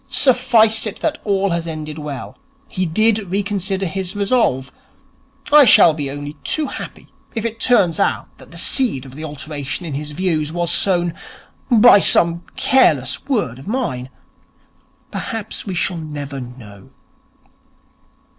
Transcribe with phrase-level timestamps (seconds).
[0.09, 2.35] Suffice it that all has ended well.
[2.67, 4.71] He did reconsider his resolve.
[5.53, 9.23] I shall be only too happy if it turns out that the seed of the
[9.23, 11.13] alteration in his views was sown
[11.69, 14.09] by some careless word of mine.
[15.11, 16.89] Perhaps we shall never know.'